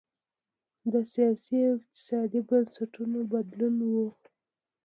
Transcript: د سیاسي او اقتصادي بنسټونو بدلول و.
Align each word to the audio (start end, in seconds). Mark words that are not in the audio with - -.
د 0.91 0.93
سیاسي 1.13 1.57
او 1.67 1.73
اقتصادي 1.79 2.39
بنسټونو 2.49 3.19
بدلول 3.31 3.77
و. 3.93 3.95